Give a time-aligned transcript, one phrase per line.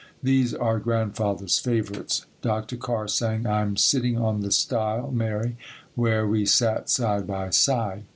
[0.23, 2.25] These are Grandfather's favorites.
[2.41, 2.75] Dr.
[2.75, 5.57] Carr sang "I'm sitting on the stile, Mary,
[5.93, 8.05] where we sat side by side."